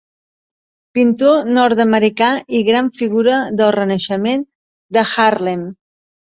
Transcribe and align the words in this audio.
Pintor 0.97 1.45
nord-americà 1.57 2.31
i 2.61 2.63
gran 2.71 2.91
figura 3.03 3.37
del 3.61 3.73
Renaixement 3.79 4.49
de 4.99 5.07
Harlem. 5.29 5.71